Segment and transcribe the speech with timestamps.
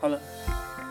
[0.00, 0.20] 好了，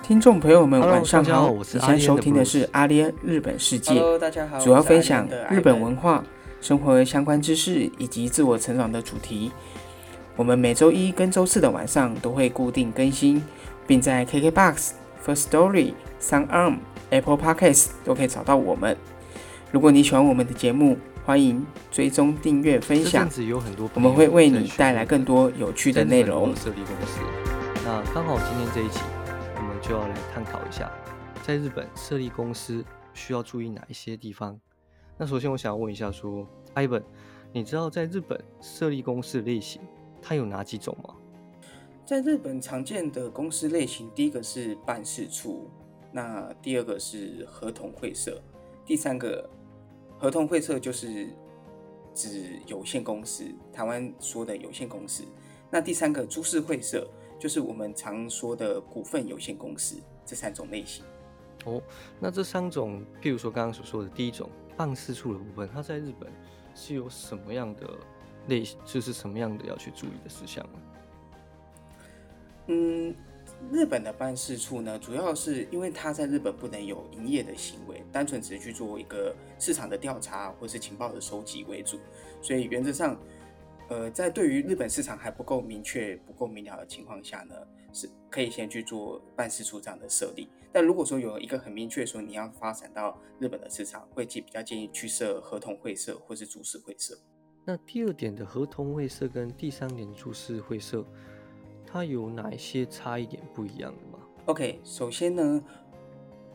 [0.04, 6.22] 听众朋友们 Hello，晚上好好，我是阿莲的你现在收听的是阿联日本世界，Hello，大家好，主要分享日本文化、
[6.60, 9.54] 生活相关知识以及自我成长的主题。
[10.36, 13.42] 我们每周一跟周四的晚上都会固定更新，
[13.88, 14.90] 并在 KKBox、
[15.26, 16.76] First Story、Sound Arm、
[17.10, 18.98] Apple Podcasts 都可以找到我们。
[19.72, 23.30] 如果你喜欢我们的节目，欢迎追踪、订阅、分享
[23.94, 26.54] 我们会为你带来更更多有趣的内容。
[26.58, 27.47] 设立公司。
[27.88, 29.00] 那刚好今天这一期，
[29.56, 30.92] 我们就要来探讨一下，
[31.42, 34.60] 在日本设立公司需要注意哪一些地方。
[35.18, 36.46] 那首先我想要问一下说
[36.76, 37.04] ，Ivan，
[37.54, 39.82] 你知道在日本设立公司类型，
[40.22, 41.16] 它有哪几种吗？
[42.06, 45.70] 在日本常见的公司类型，第一个是办事处，
[46.12, 48.44] 那第二个是合同会社，
[48.86, 49.50] 第三个
[50.20, 51.30] 合同会社就是
[52.14, 55.24] 指有限公司，台湾说的有限公司。
[55.70, 57.10] 那第三个株式会社
[57.40, 61.04] 就是我们常说的股份有限公司，这三种类型。
[61.66, 61.82] 哦，
[62.20, 66.32] 那这三种，譬如说刚刚所说的第一种办事处的部分，它在日本
[66.74, 67.90] 是有什么样的
[68.48, 70.80] 类，就是什么样的要去注意的事项呢？
[72.68, 73.16] 嗯，
[73.72, 81.98] 日本的办事处呢，主要是因为它在日本不能有营业的行为，单纯只是去做一个市场的调查或是情报的收集为主，
[82.42, 83.18] 所以原则上，
[83.90, 87.56] 呃，在对于日本市场还不够明确、不够明了的情况下呢，
[87.94, 90.50] 是可以先去做办事处这样的设立。
[90.74, 97.18] 但如果说有一个很明确说你要发展到日本的市场，会建比较建议去设合同会社或是株式会社。
[97.66, 101.06] 那第二点的合同会社跟第三点株式会社，
[101.86, 105.64] 它有哪一些差异点不一样的吗？OK，首先呢，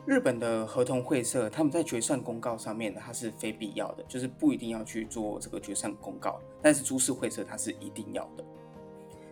[0.05, 6.41] 日本的合同会社他们在决算公告上面，它是非必要的，就是不一定要去做这个决算公告。
[6.61, 8.43] 但是株式会社它是一定要的。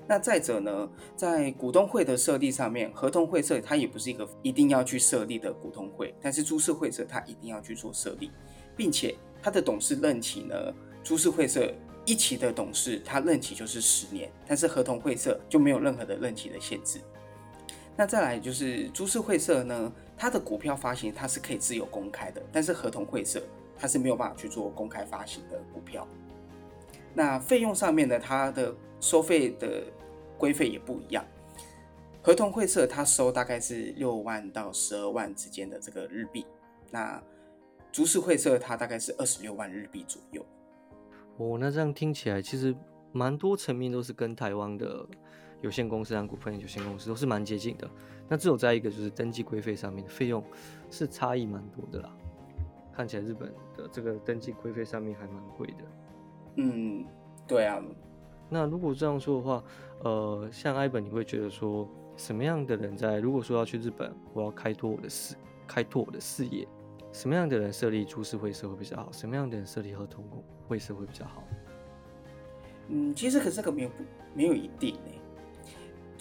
[0.08, 8.32] 那再者呢，在股东会的设立上面，合同会社它也不是一个一定要去设立的股东会，但是株式会社它一定要去做设立，
[8.76, 10.56] 并且它的董事任期呢，
[11.04, 11.74] 株式会社
[12.06, 17.00] 一期的董事他任期就是十年，但是合同会社就没有任何的任期的限制。
[17.96, 23.42] 那再来就是株式会社呢，它的股票发行它是可以自由公开的，但是合同会社
[23.76, 26.08] 它是没有办法去做公开发行的股票。
[27.16, 29.81] 那费用上面呢，它的收费的
[30.38, 31.26] 规费也不一样。
[32.22, 36.46] 合同会社它收大概是六万到十二万之间的这个日币，
[36.92, 37.20] 那
[37.92, 40.46] 株式会社它大概是二十六万日币左右。
[41.38, 42.76] 哦，那这样听起来其实
[43.12, 45.04] 蛮多层面都是跟台湾的
[45.62, 47.90] 有限公司和股份有限公司都是蛮接近的。
[48.28, 50.44] 那只有在一个就是登记规费上面的费用
[50.90, 52.14] 是差异蛮多的啦。
[52.94, 55.84] 看起来日本的这个登记规费上面还蛮贵的。
[56.56, 57.06] 嗯，
[57.48, 57.82] 对啊，
[58.50, 59.64] 那如果这样说的话，
[60.04, 65.36] 呃，像艾本，你会觉得说什么样的人在如果说要去日本，我要开拓我的视，
[65.66, 66.68] 开拓我的视野，
[67.14, 69.10] 什么样的人设立株式会社会比较好？
[69.14, 70.26] 什么样的人设立合同
[70.68, 71.44] 会社会比较好？
[72.90, 73.96] 嗯，其实可是这个没有不
[74.34, 75.12] 没有一定呢，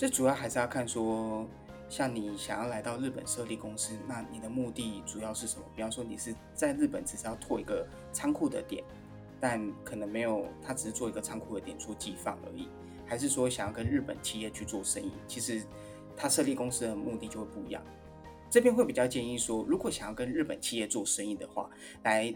[0.00, 1.47] 这主要还是要看说，
[1.91, 5.65] 像你想要来到日本设立公司，那你的目的主要是什么？
[5.77, 8.83] 比方说你是在日本只是要拓一个仓库的点，
[9.39, 12.66] 但可能没有，他只是做一个仓库的点做寄放而已，
[13.05, 15.12] 还是说想要跟日本企业去做生意？
[15.28, 15.62] 其实
[16.16, 17.83] 他设立公司的目的就会不一样。
[18.49, 21.69] 这边会比较建议说，如果想要跟日本企业做生意的话，
[22.05, 22.34] 来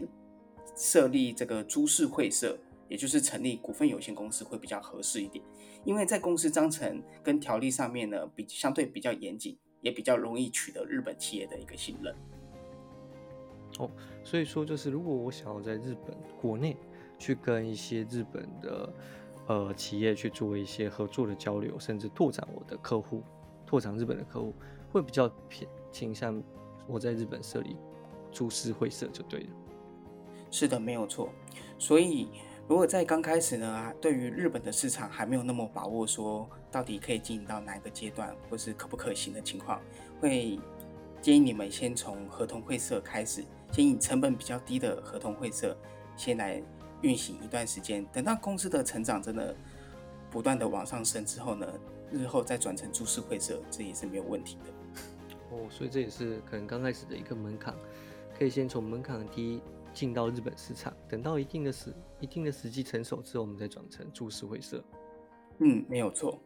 [0.75, 2.55] 设立这个株式会社，
[2.87, 5.43] 也就是成立股份有限公司会比较合适一点，
[5.83, 12.15] 因为在公司章程跟条例上面呢，比相对比较严谨，也比较容易取得日本企业的一个信任。
[13.79, 13.89] 哦，
[14.23, 16.77] 所以说就是如果我想要在日本国内
[17.19, 18.93] 去跟一些日本的
[19.47, 23.21] 呃企业去做一些合作的交流，甚至拓展我的客户，
[23.65, 24.53] 拓展日本的客户，
[24.91, 26.41] 会比较偏倾向
[26.87, 27.75] 我在日本设立
[28.31, 29.49] 株式会社就对了。
[30.51, 31.29] 是的，没有错。
[31.77, 32.29] 所以，
[32.67, 39.79] 如果在刚开始呢，对于日本的市场还没有那么把握，说到底可以经营到哪一个阶段，或是可不可行的情况，
[40.19, 40.59] 会
[41.21, 45.77] 建议你们先从合同会社开始，先以成本比较低的合同会社
[46.17, 46.59] 先来
[47.01, 48.03] 运行一段时间。
[48.11, 49.55] 等到公司的成长真的
[50.31, 51.67] 不断的往上升之后呢，
[52.11, 54.63] 日后再转成株式会社，这也是没有问题的。
[55.51, 57.75] 哦，所以这也是可能刚开始的一个门槛，
[58.35, 59.61] 可以先从门槛低
[59.95, 64.83] 进到日本市场，等到一定的时一定的时机成熟之后，我们再转成株式会社。
[65.59, 66.37] 嗯，没有错。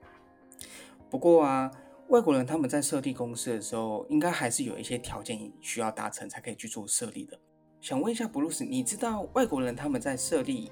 [1.10, 1.72] 不过啊，
[2.10, 7.40] 外国人他们在设立公司的时候，应该还是有一些条件需要达成才可以去做设立的。
[7.82, 10.72] 想问一下布鲁斯，你知道外国人他们在设立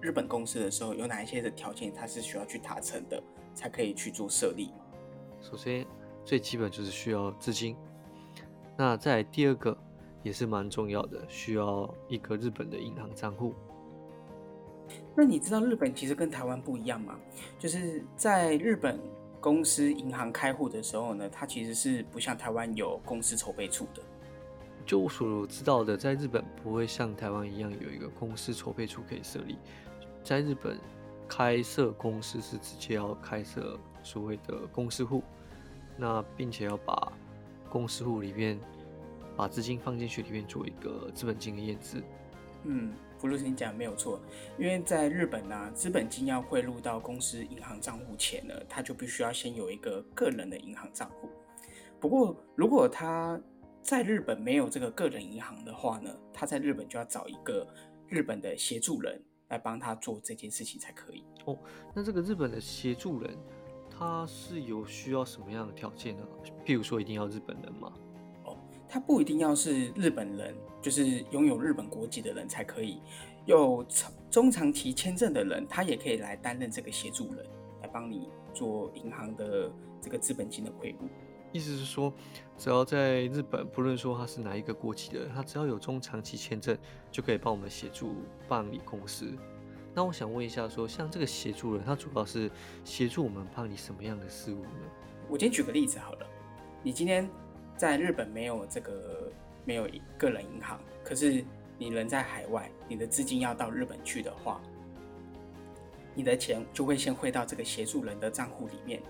[0.00, 3.22] 日本公司的时候，有哪一些的条件他是需要去达成的，
[3.54, 4.84] 才可以去做设立吗？
[5.40, 5.86] 首先，
[6.24, 7.76] 最基本就是需要资金。
[8.76, 9.76] 那在第二个
[10.22, 13.54] 也是蛮重要的，需要一个日本的银行账户。
[15.14, 17.18] 那你知道日本其实跟台湾不一样吗？
[17.58, 19.00] 就是在日本
[19.40, 24.02] 公司银行开户的时候呢，它其实是不像台湾有公司筹备处的。
[24.84, 29.56] 就我所知道的，在日本不会像台湾一样有一个公司筹备处可以设立。
[30.24, 30.78] 在日本
[31.28, 35.22] 开设公司是直接要开设所谓的公司户，
[35.96, 37.12] 那并且要把
[37.70, 38.58] 公司户里面
[39.36, 42.02] 把资金放进去里面做一个资本金的验资。
[42.64, 44.20] 嗯，福禄你讲没有错，
[44.56, 51.28] 因为在日本呢，资本金要汇入到公司银行账户前呢，他就必须要先有一个个人的银行账户。
[51.98, 53.40] 不过，如果他
[53.80, 57.66] 在日本没有这个个人银行的话呢，他在日本就要找一个
[58.08, 61.24] 日本的协助人来帮他做这件事情才可以。
[61.46, 61.58] 哦，
[61.92, 63.36] 那这个日本的协助人，
[63.90, 66.22] 他是有需要什么样的条件呢？
[66.64, 67.92] 譬如说，一定要日本人吗？
[68.92, 73.00] 哦，他不一定要是日本人，就是拥有日本国籍的人才可以。
[73.46, 77.44] 有长中长期签证的人，他也可以来担任这个协助人，
[77.80, 81.08] 来帮你做银行的这个资本金的汇入。
[81.52, 82.12] 意思是说，
[82.56, 86.76] 只要在日本，不论说他是哪一个国籍的人，他只要有中长期签证，
[87.10, 88.14] 就可以帮我们协助
[88.48, 89.32] 办理公司。
[89.94, 92.50] 那我想问一下，说像这个协助人，他主要是
[92.84, 94.70] 协助我们办理什么样的事务呢？
[95.28, 96.26] 我今天举个例子好了，
[96.82, 97.28] 你今天
[97.76, 99.30] 在日本没有这个
[99.64, 101.44] 没有个人银行，可是
[101.78, 104.60] 你人在海外，你的资金要到日本去的话，
[106.14, 109.02] 你的钱就会先汇到这个协助人的账户里面。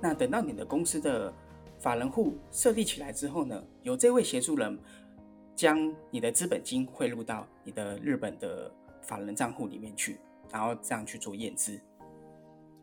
[0.00, 1.32] 那等到你的公司的
[1.78, 4.78] 法人户设立起来之后呢，由这位协助人
[5.56, 10.18] 将你的资本金汇入到你的日本的法人账户里面去，
[10.52, 11.80] 然后这样去做验资。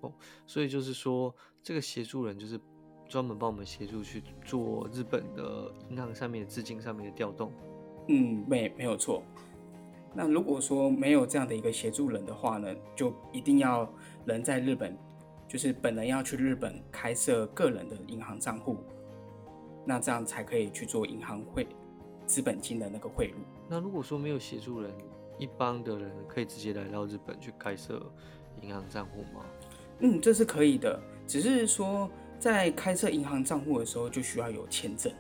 [0.02, 0.14] 哦，
[0.46, 1.34] 所以就是说，
[1.64, 2.60] 这个协助人就是
[3.08, 7.52] 专门帮我们协助去做日本的银行上面的资金上面的调动。
[8.08, 9.24] 嗯，没没有错。
[10.14, 13.88] 那如果说没有这样的一个协助人的话呢，就一定要
[14.26, 14.98] 人在日本。
[15.50, 18.76] 就是本人要去日本开设个人的银行账户，
[19.86, 21.66] 那这样才可以去做银行汇
[22.26, 23.40] 资本金的那个汇入。
[23.70, 24.92] 那如果说没有协助人，
[25.40, 28.06] 一般的人可以直接来到日本去开设
[28.62, 29.46] 银行账户吗？
[30.00, 32.10] 嗯，这是可以的，只是说
[32.40, 35.12] 在开设银行账户的时候就需要有签证。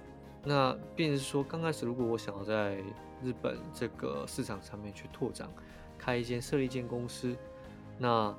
[0.44, 2.78] 那便是说，刚开始如果我想要在
[3.24, 5.50] 日本这个市场上面去拓展，
[5.98, 7.36] 开一间设立一间公司，
[7.98, 8.36] 那。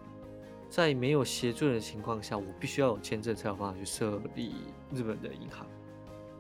[0.71, 4.53] 在没有协助的情况下，我必须要有签证才有办法去设立
[4.93, 5.67] 日本的银行。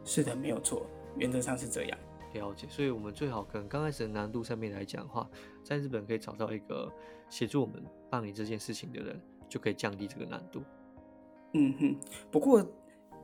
[0.04, 0.84] 是的，没有错，
[1.16, 1.98] 原则上是这样。
[2.34, 5.26] 了解，所以我们最好可能刚开始的难度上面来讲的话，
[5.64, 6.92] 在日本可以找到一个
[7.30, 9.18] 协助我们办理这件事情的人，
[9.48, 10.62] 就可以降低这个难度。
[11.52, 11.96] 嗯哼，
[12.30, 12.66] 不过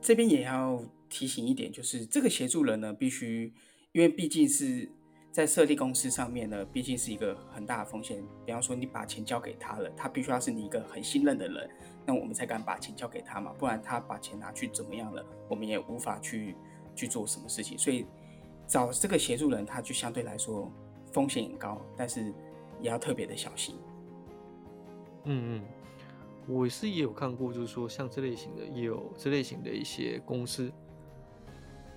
[0.01, 3.53] 这边也要提醒一点，就是这个协助人呢，必须
[3.91, 4.89] 因为毕竟是。
[5.35, 8.23] 在设立公司上面呢，毕竟是一个很大的风险。
[8.45, 11.69] 比方说，你把钱交给他了，他必须要是你一个很信任的人，
[12.05, 13.51] 那我们才敢把钱交给他嘛。
[13.59, 16.55] 不然他把钱拿去怎么样了，我们也无法去
[16.95, 17.77] 去做什么事情。
[17.77, 18.05] 所以
[18.65, 20.71] 找这个协助人，他就相对来说
[21.11, 22.33] 风险很高，但是
[22.79, 23.75] 也要特别的小心。
[25.25, 25.63] 嗯嗯，
[26.47, 30.71] 我是也有看过，就是说像这类型的，也有这类型的一些公司，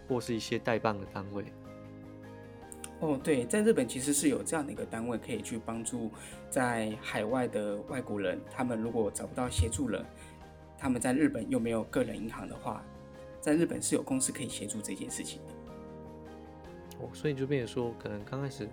[0.09, 1.45] 或是一些代办的单位。
[3.00, 6.11] 哦，对，在日本其实是有这样的一个单位可以去帮助
[6.50, 10.05] 在海外的外国人，他们如果找不到协助人，
[10.76, 12.83] 他们在日本又没有个人银行的话，
[13.40, 15.52] 在日本是有公司可以协助这件事情的。
[17.00, 18.69] 哦，所以就变成说，可能刚开始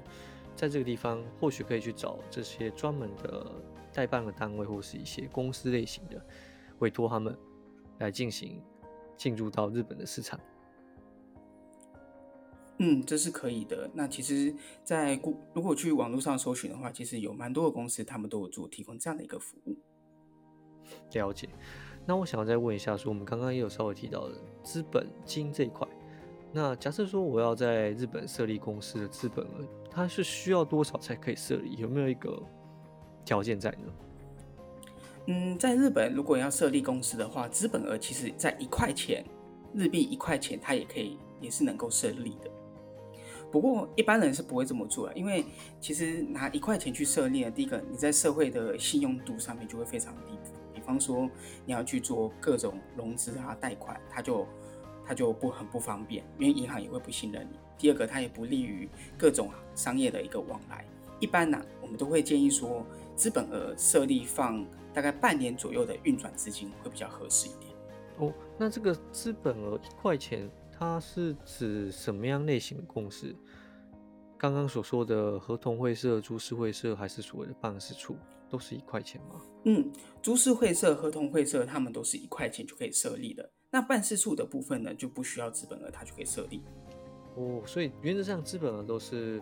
[0.55, 3.45] 在这个地方，或许可以去找这些专门的
[3.95, 6.21] 代办的单位，或是一些公司类型的，
[6.79, 7.33] 委托他们
[7.99, 8.61] 来进行
[9.15, 10.37] 进入到日本的市场。
[12.79, 13.89] 嗯，这是可以的。
[13.93, 15.17] 那其实，在
[15.53, 19.77] 如果去网络上搜寻的话，其实有蛮多的公司，他们都有做提供这样的一个服务。
[21.13, 21.47] 了解。
[22.05, 25.87] 那我想要再问一下，说我们刚刚也有稍微提到的资本金这一块。
[26.51, 31.77] 那假设说我要在日本设立公司的资本额，它是需要多少才可以设立？
[31.77, 32.43] 有没有一个
[33.25, 33.93] 条件在呢？
[35.27, 39.25] 嗯，在日本如果要设立公司的话，资本额其实在一块钱
[39.73, 42.51] 日币一块钱，它也可以也是能够设立的。
[43.51, 45.43] 不过一般人是不会这么做的，因为
[45.79, 50.37] 其实拿一块钱去设立，第一个你在社会的信用度上面就会非常低。
[50.73, 51.27] 比方说
[51.65, 54.45] 你要去做各种融资啊、贷款，它就
[55.03, 57.57] 它就不很不方便，因为银行也会不信任你。
[57.77, 60.85] 第二个，它也不利于各种商业的一个往来。
[61.19, 67.73] 一般呢，我们都会建议说，资本额设立放大概半年左右的运转资金会比较合适一点。
[68.17, 73.35] 哦，那这个资本额一块钱，它是指什么样类型的公司？
[74.37, 78.17] 刚刚所说的合同会社、株式会社，还是所谓的办事处，
[78.49, 79.41] 都是一块钱吗？
[79.63, 79.91] 嗯，
[80.21, 83.49] 株式会社、合同会社，他们都是一块钱就可以设立的。
[83.71, 86.61] 那办事处的部分呢，就不需要资本额，它就可以设立。
[87.35, 89.41] 哦，所以原则上资本额都是，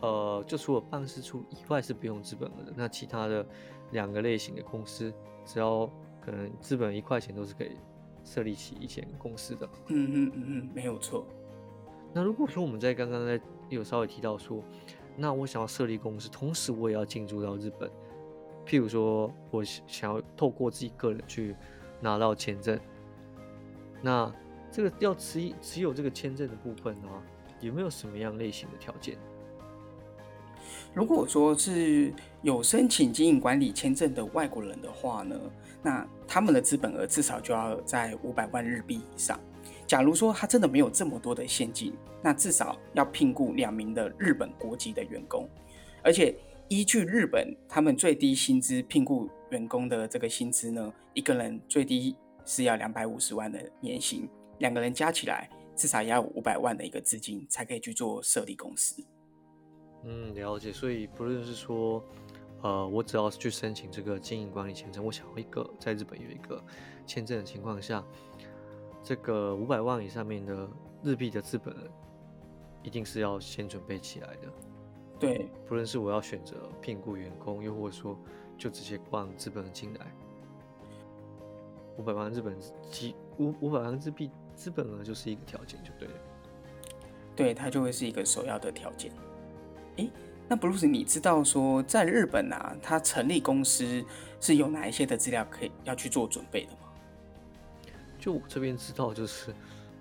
[0.00, 2.72] 呃，就除了办事处以外是不用资本额的。
[2.76, 3.46] 那其他的
[3.92, 5.12] 两个类型的公司，
[5.44, 7.76] 只要可能资本一块钱都是可以
[8.24, 9.68] 设立起一间公司的。
[9.88, 11.26] 嗯嗯嗯嗯，没有错。
[12.12, 14.62] 那如果说我们在刚刚在有稍微提到说，
[15.16, 17.90] 那我想要设立公司，同时我也要进驻到日本。
[18.66, 21.54] 譬如说，我想要透过自己个人去
[22.00, 22.78] 拿到签证，
[24.02, 24.30] 那
[24.72, 27.08] 这个要持持有这个签证的部分呢，
[27.60, 29.16] 有没有什么样类型的条件？
[30.96, 32.10] 如果说是
[32.40, 35.38] 有申请经营管理签证的外国人的话呢，
[35.82, 39.38] 那他们的资本额至少就要在五百万日币以上。
[39.86, 45.46] 假如说他真的没有这么多的现金，那至少要聘雇两名的日本国籍的员工，
[46.02, 46.34] 而且
[46.68, 54.26] 依据日本他们最低薪资聘雇员工的这个薪资呢，一个人最低是要两百五十万的年薪，
[54.60, 59.04] 两个人加起来至少也要五百万的一个资金才可以去做设立公司。
[60.06, 60.72] 嗯，了解。
[60.72, 62.02] 所以不论是说，
[62.62, 66.62] 呃，我只要是去申请这个经营管理签证，我想要一个在日本有一个
[67.06, 68.02] 签证的情况下。
[69.02, 70.68] 这个五百万以上面的
[71.00, 71.72] 日币的资本，
[72.82, 74.52] 一定是要先准备起来的。
[75.16, 78.18] 对，不论是我要选择聘雇员工，又或者说
[78.58, 80.12] 就直接放资本进来，
[81.96, 82.56] 五百万日本
[82.90, 86.14] 几五五百万日币资本额就是一个条件，就对了。
[87.36, 89.12] 对，它就会是一个首要的条件。
[89.96, 90.10] 诶，
[90.48, 94.04] 那布鲁斯，你知道说在日本啊，他成立公司
[94.40, 96.78] 是有哪一些的资料可以要去做准备的吗？
[98.18, 99.54] 就我这边知道，就是，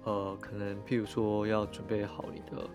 [0.03, 2.67] 呃，可能譬如说要准备好你的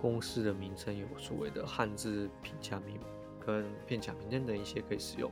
[0.00, 2.98] 公司的名称，有所谓的汉字平假名
[3.44, 5.30] 跟片假名等等一些可以使用。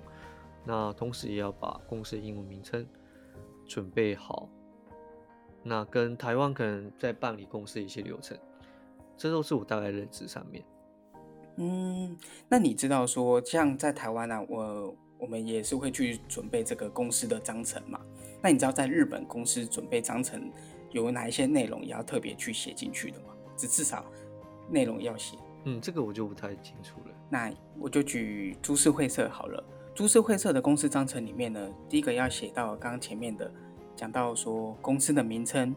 [0.65, 2.87] 那同时也要把公司的英文名称
[3.67, 4.49] 准备好。
[5.63, 8.39] 那跟台湾可能在办理公司一些流程，
[9.17, 10.63] 这都是我大概认知上面。
[11.57, 12.17] 嗯，
[12.49, 18.01] 那你知道说，像在台湾呢，我我们也是会去准备这个公司的章程嘛？
[18.43, 20.51] 那你知道在日本公司准备章程
[20.91, 23.27] 有哪一些内容也要特别去写进去的吗？
[23.57, 24.05] 只至少
[24.69, 25.37] 内容要写。
[25.65, 27.15] 嗯，这个我就不太清楚了。
[27.31, 29.65] 那我就举株式会社好了。
[29.95, 33.51] 株式会社的公司章程里面呢，第一个要写到刚刚前面的
[33.95, 35.75] 讲到说公司的名称，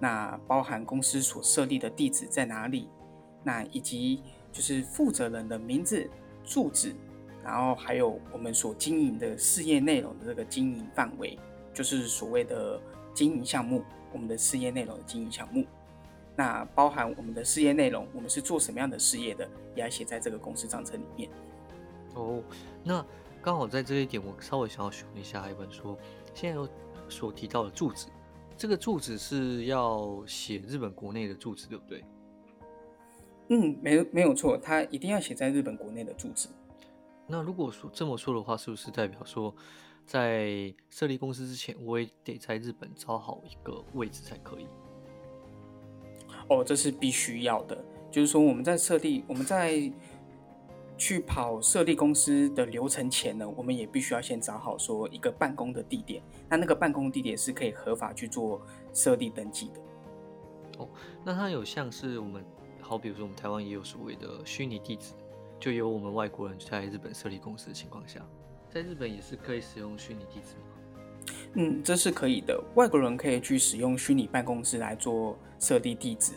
[0.00, 2.88] 那包含公司所设立的地址在哪里，
[3.44, 6.08] 那以及就是负责人的名字、
[6.44, 6.94] 住址，
[7.42, 11.38] 然后还有我们所经营的事业内容的这个经营范围。
[11.74, 12.78] 就是所谓的
[13.14, 13.82] 经营项目，
[14.12, 15.64] 我们的事业内容的经营项目，
[16.36, 21.30] 那包含我们的事业内容，我们是做什么样的事业的，也要写在这个公司章程里面。
[22.14, 22.42] 哦，
[22.84, 23.02] 那
[23.40, 25.96] 刚好在这一点，我稍微想要询问一下一本说，
[26.34, 26.70] 现在
[27.08, 28.08] 所提到的住址，
[28.54, 32.04] 这个住址是要写日本国内的住址，对不对？
[33.52, 36.48] 嗯，没没有错，它一定要写在日本国内的住址。
[37.26, 39.54] 那如果说这么说的话，是不是代表说？
[40.04, 44.66] 在设立公司之前，我也得在日本找好一个位置才可以。
[46.48, 47.84] 哦，这是必须要的。
[48.10, 49.90] 就是说，我们在设立、我们在
[50.98, 56.20] 去跑设立公司的流程前呢，我们也必须要先找好说一个办公的地点。
[56.48, 58.60] 那那个办公地点是可以合法去做
[58.92, 60.82] 设立登记的。
[60.82, 60.88] 哦，
[61.24, 62.44] 那它有像是我们，
[62.92, 65.14] 好比如说我们台湾也有所谓的虚拟地址，
[65.58, 68.20] 就有我们外国人在日本设立公司的情况下。
[68.68, 71.32] 在日本也是可以使用虚拟地址吗？
[71.54, 72.62] 嗯，这是可以的。
[72.74, 76.34] 外国人可以去使用虚拟办公室来做设立地址，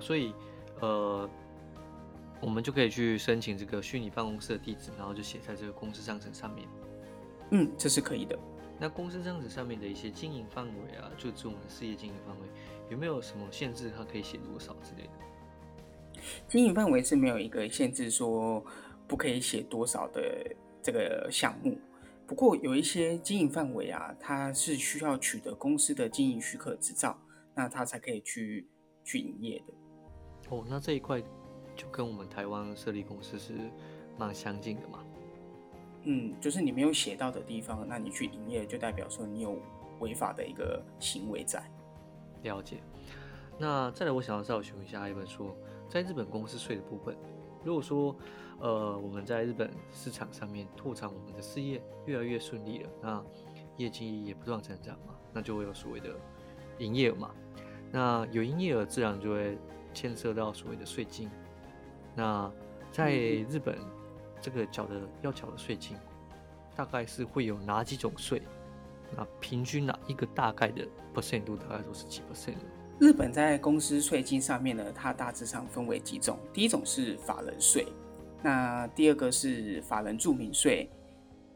[0.00, 0.34] 所以
[0.80, 1.30] 呃，
[2.40, 6.66] 我们就可以去申请这个虚拟办公室的地址，然后就写在这个公司章程上面。
[7.52, 8.36] 嗯，这是可以的。
[8.80, 12.48] 那公司章程上面的一些经营范围啊，就指我们的事业经营范围，
[12.90, 13.92] 有没有什么限制？
[13.96, 15.10] 它可以写多少之类的？
[16.48, 18.64] 经营范围是没有一个限制，说
[19.06, 20.22] 不可以写多少的。
[20.86, 21.78] 这个项目，
[22.26, 27.18] 不过有一些经营范围啊，它是需要取得公司的经营许可执照，
[27.54, 28.68] 那它才可以去
[29.02, 29.72] 去营业的。
[30.50, 31.22] 哦，那这一块
[31.74, 33.54] 就跟我们台湾设立公司是
[34.18, 35.02] 蛮相近的嘛？
[36.02, 39.58] 嗯，就是你没有写到的地方，那你去营业就代表说你有
[40.00, 41.64] 违法的一个行为在。
[42.42, 42.76] 了解。
[43.58, 45.56] 那再来，我想要再询问一下一本说，
[45.94, 47.16] 在日本公司税的部分，
[47.62, 48.14] 如果说。
[48.60, 53.24] 呃，我们在日本市场上面拓展我们的事业越来越顺利了，那
[53.76, 55.14] 业绩也不断成长嘛。
[55.32, 56.14] 那就会有所谓的
[56.78, 57.34] 营业额嘛。
[57.90, 59.58] 那有营业额，自然就会
[59.92, 61.28] 牵涉到所谓的税金。
[62.14, 62.50] 那
[62.92, 63.76] 在日本，
[64.40, 65.96] 这个缴的要缴的税金，
[66.76, 68.40] 大概是会有哪几种税？
[69.16, 72.54] 那平均哪一个大概的 percent 度，大概都是几 percent
[73.00, 76.38] 日本在公司税金上面呢，它大致上分为几种。
[76.52, 77.86] 第一种是法人税，
[78.42, 80.88] 那第二个是法人住民税，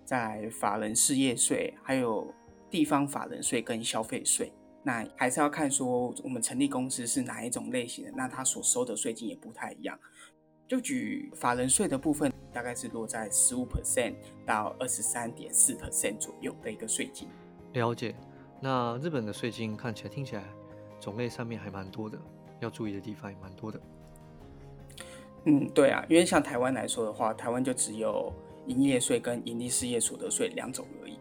[0.05, 2.35] 在法人事业税，还有
[2.69, 4.53] 地方法人税跟消费税。
[4.83, 9.99] 那还是要看说我们成立公司是哪一种类型的，那它所收的税金也不太一样。
[10.67, 14.15] 就举法人税的部分，大概是落在十五 percent
[14.45, 17.29] 到二十三点四 percent 左右的一个税金。
[17.75, 18.15] 了解。
[18.61, 20.43] 那日本的税金看起来、听起来
[21.01, 22.19] 种类上面还蛮多的，
[22.61, 23.81] 要注意的地方也蛮多的。
[25.45, 28.33] 嗯，对啊，因为像台湾来说的话，台湾就只有
[28.67, 31.19] 营业税跟盈利事业所得税两种而已。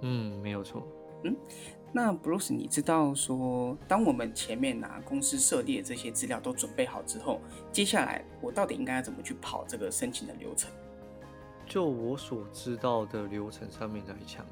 [0.00, 0.82] 嗯，没有错。
[1.24, 1.36] 嗯。
[1.94, 7.38] 那 Bruce，你知道说，当我们前面拿公司设立的这些资料都准备好之后，
[7.70, 10.70] 接下来我到底应该要怎么去跑这个申请的流程？
[11.66, 14.46] 就我所知道的流程上面来讲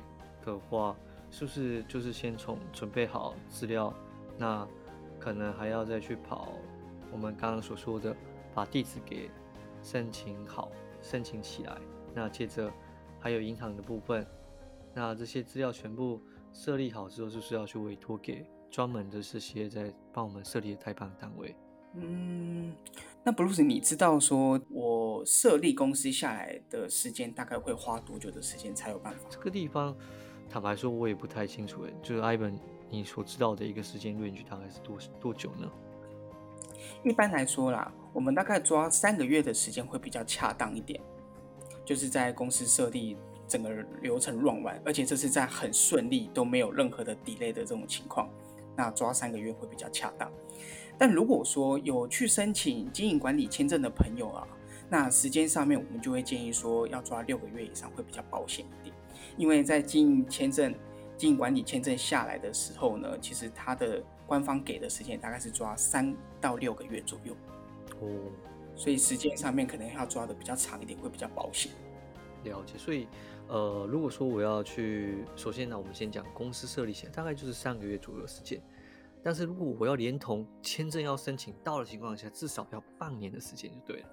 [0.45, 0.95] 的话，
[1.31, 3.95] 是不是就是先从准备好资料，
[4.37, 4.67] 那
[5.19, 6.53] 可能还要再去跑
[7.13, 8.17] 我们刚刚所说的，
[8.55, 9.31] 把地址给
[9.83, 10.71] 申请好、
[11.01, 11.77] 申请起来，
[12.15, 12.71] 那接着
[13.19, 14.27] 还有银行的部分，
[14.95, 16.21] 那这些资料全部。
[16.53, 21.55] 设立好之后，就是要去委托给专门的这些在帮我们设立的代办单位。
[21.95, 22.75] 嗯，
[23.23, 29.29] 那 Bruce，你知道说我设立公司下来的时间大概会花多久的时间才有办法？
[29.31, 29.97] 这个地方，
[30.51, 31.85] 坦白说，我也不太清楚。
[31.85, 32.59] 诶，就是 Ivan，
[32.91, 35.71] 你所知道的一个时间 range 大概是多多久呢？
[37.05, 41.01] 一般来说啦，我们大概抓三个月的时间会比较恰当一点，
[41.85, 43.17] 就是在公司设立。
[43.51, 43.69] 整个
[44.01, 48.31] 流程乱完，而且这是在很顺利都没有任何的 delay 的这种情况，
[48.77, 50.31] 那抓三个月会比较恰当。
[50.97, 54.47] 但如果说有去申请经营管理签证的朋友啊，
[54.89, 58.95] 那时间上面我们就会建议说要抓六个月以上会比较保险一点，
[59.37, 60.75] 因为在经营签证、
[61.17, 67.35] 经营管理签证下来的时候呢，其实它的官方给的时间大概是抓三到六个月左右
[68.01, 68.09] 哦，
[68.75, 71.73] 所以时间上面可能要抓的比较长一点，会比较保险。
[72.45, 73.07] 了解，所以。
[73.53, 78.63] 呃，如果说我要去，首先呢，我们先讲公司设立起来，大概就是三个月左右时间。
[79.25, 84.09] 但是如果我要连同签证要申请到的情况下，至少要半年的时间就对了。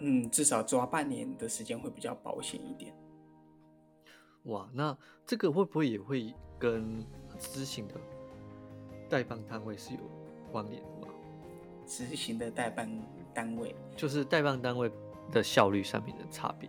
[0.00, 2.92] 嗯，至少抓半年的时间会比较保险一点。
[4.44, 7.04] 哇，那这个会不会也会跟
[7.38, 7.94] 执行的
[9.08, 10.00] 代办单位是有
[10.52, 11.12] 关联的吗？
[11.86, 12.88] 执行的代办
[13.34, 14.90] 单位，就是代办单位
[15.30, 16.68] 的效率上面的差别。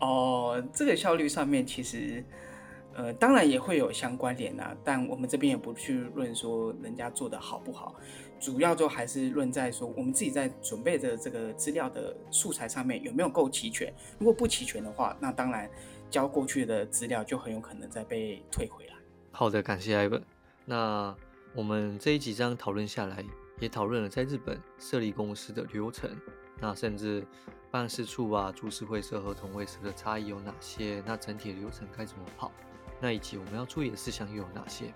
[0.00, 2.22] 哦，这个效率上面其实，
[2.94, 7.94] 呃，当然也会有相关联啊，但我们这边也不去论说人家做的好不好，
[8.38, 13.92] 主要就还是论在说我们自己在准备的这个资料的素材上面有没有够齐全。
[14.18, 15.70] 如果不齐全的话，那当然
[16.10, 18.94] 交过去的资料就很有可能再被退回来。
[19.32, 20.22] 好的，感谢 Ivan。
[20.64, 21.14] 那
[21.54, 23.24] 我们这一几章讨论下来，
[23.60, 26.10] 也讨论了在日本设立公司的流程，
[26.60, 27.24] 那甚至。
[27.68, 31.02] 办事处啊，株式会社、合同会社的差异有哪些？
[31.04, 32.50] 那整体流程该怎么跑？
[33.00, 34.94] 那以及我们要注意的事项又有哪些？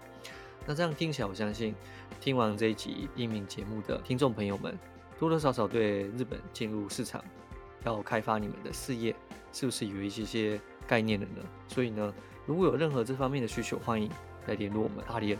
[0.64, 1.74] 那这样听起来，我相信
[2.20, 4.78] 听完这一集音频节目的听众朋友们，
[5.18, 7.22] 多多少少对日本进入市场
[7.84, 9.14] 要开发你们的事业，
[9.52, 11.36] 是不是有一些些概念的呢？
[11.68, 12.12] 所以呢，
[12.44, 14.10] 如果有任何这方面的需求，欢迎
[14.48, 15.38] 来联络我们阿里恩。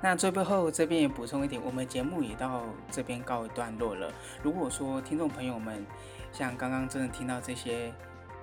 [0.00, 4.10] 那最背后这边也补充一点，我们节目也到这边告一段落了。
[4.42, 5.84] 如果说听众朋友们，
[6.32, 7.92] 像刚刚真的听到这些，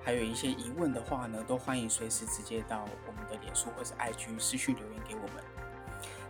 [0.04, 5.42] 还有一些疑问的话呢，都欢迎随时直接到我们的脸书或者 IG 私讯留言给我们。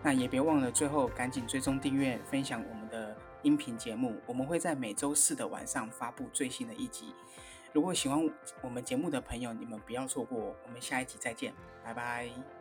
[0.02, 7.12] 那也别忘了最后赶紧追踪订阅、分享我们的音频节目，我们会在每周四的晚上发布最新的一集。
[7.76, 8.18] 如果喜欢
[8.62, 11.52] 我们节目的朋友，你们不要错过，我们下一集再见，
[11.84, 12.55] 拜拜。